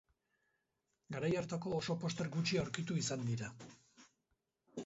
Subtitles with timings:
[1.15, 3.55] Garai hartako oso poster gutxi aurkitu izan dira.